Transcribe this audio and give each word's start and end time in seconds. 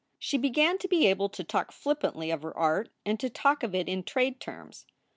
She 0.17 0.39
began 0.39 0.79
to 0.79 0.87
be 0.87 1.05
able 1.05 1.29
to 1.29 1.43
talk 1.43 1.71
flippantly 1.71 2.31
of 2.31 2.41
her 2.41 2.57
art 2.57 2.89
and 3.05 3.19
to 3.19 3.29
talk 3.29 3.61
of 3.61 3.75
it 3.75 3.87
in 3.87 4.01
trade 4.03 4.39
terms. 4.39 4.87